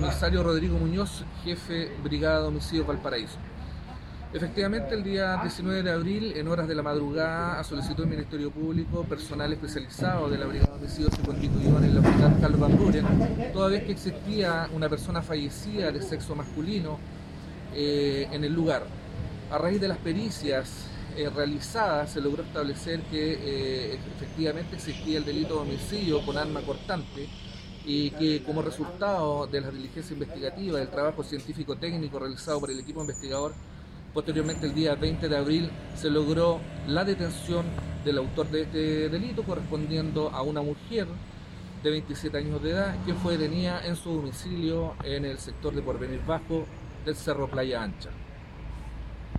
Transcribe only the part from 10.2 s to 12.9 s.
de la Brigada de Homicidios se constituyó en la unidad Carlos Van